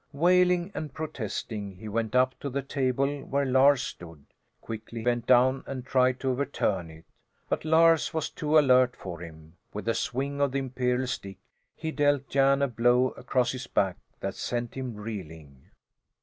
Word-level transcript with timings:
Wailing 0.13 0.71
and 0.73 0.91
protesting, 0.95 1.75
he 1.75 1.87
went 1.87 2.15
up 2.15 2.33
to 2.39 2.49
the 2.49 2.63
table 2.63 3.21
where 3.23 3.45
Lars 3.45 3.83
stood, 3.83 4.25
quickly 4.59 5.03
bent 5.03 5.27
down 5.27 5.63
and 5.67 5.85
tried 5.85 6.19
to 6.19 6.31
overturn 6.31 6.89
it. 6.89 7.05
But 7.47 7.65
Lars 7.65 8.11
was 8.11 8.31
too 8.31 8.57
alert 8.57 8.95
for 8.95 9.19
him; 9.19 9.57
with 9.75 9.87
a 9.87 9.93
swing 9.93 10.41
of 10.41 10.53
the 10.53 10.57
imperial 10.57 11.05
stick, 11.05 11.37
he 11.75 11.91
dealt 11.91 12.29
Jan 12.29 12.63
a 12.63 12.67
blow 12.67 13.09
across 13.09 13.51
his 13.51 13.67
back 13.67 13.97
that 14.21 14.33
sent 14.33 14.73
him 14.73 14.95
reeling. 14.95 15.69